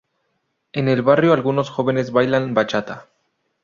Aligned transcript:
En 0.73 0.87
el 0.89 1.03
barrio 1.03 1.31
algunos 1.31 1.69
jóvenes 1.69 2.11
bailan 2.11 2.55
bachata. 2.55 3.05